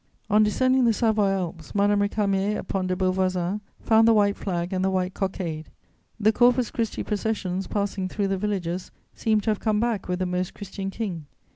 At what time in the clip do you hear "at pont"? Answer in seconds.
2.55-2.87